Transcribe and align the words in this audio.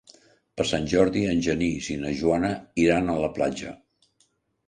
Per 0.59 0.65
Sant 0.69 0.87
Jordi 0.93 1.21
en 1.33 1.43
Genís 1.47 1.89
i 1.95 1.97
na 2.05 2.13
Joana 2.21 2.51
iran 2.85 3.11
a 3.11 3.17
la 3.25 3.29
platja. 3.37 3.75